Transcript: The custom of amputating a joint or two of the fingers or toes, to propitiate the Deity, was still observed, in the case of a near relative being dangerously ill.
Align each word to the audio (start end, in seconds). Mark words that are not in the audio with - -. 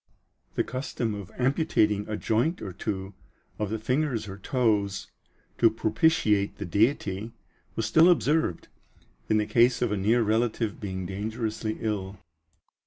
The 0.55 0.63
custom 0.63 1.13
of 1.13 1.31
amputating 1.37 2.09
a 2.09 2.17
joint 2.17 2.59
or 2.59 2.73
two 2.73 3.13
of 3.59 3.69
the 3.69 3.77
fingers 3.77 4.27
or 4.27 4.39
toes, 4.39 5.11
to 5.59 5.69
propitiate 5.69 6.57
the 6.57 6.65
Deity, 6.65 7.33
was 7.75 7.85
still 7.85 8.09
observed, 8.09 8.67
in 9.29 9.37
the 9.37 9.45
case 9.45 9.79
of 9.79 9.91
a 9.91 9.97
near 9.97 10.23
relative 10.23 10.79
being 10.79 11.05
dangerously 11.05 11.77
ill. 11.81 12.17